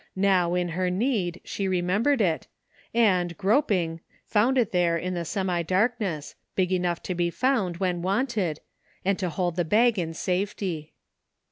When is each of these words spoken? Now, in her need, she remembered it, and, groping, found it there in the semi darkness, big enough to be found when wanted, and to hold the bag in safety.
Now, 0.15 0.55
in 0.55 0.69
her 0.69 0.89
need, 0.89 1.41
she 1.43 1.67
remembered 1.67 2.21
it, 2.21 2.47
and, 2.91 3.37
groping, 3.37 4.01
found 4.25 4.57
it 4.57 4.71
there 4.71 4.97
in 4.97 5.13
the 5.13 5.23
semi 5.23 5.61
darkness, 5.61 6.33
big 6.55 6.71
enough 6.71 7.03
to 7.03 7.13
be 7.13 7.29
found 7.29 7.77
when 7.77 8.01
wanted, 8.01 8.61
and 9.05 9.19
to 9.19 9.29
hold 9.29 9.57
the 9.57 9.63
bag 9.63 9.99
in 9.99 10.15
safety. 10.15 10.93